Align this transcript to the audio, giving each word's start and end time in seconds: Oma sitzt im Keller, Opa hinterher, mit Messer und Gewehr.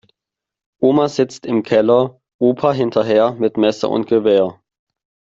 Oma 0.79 1.07
sitzt 1.09 1.45
im 1.45 1.61
Keller, 1.61 2.19
Opa 2.39 2.71
hinterher, 2.73 3.33
mit 3.35 3.57
Messer 3.57 3.91
und 3.91 4.07
Gewehr. 4.07 4.59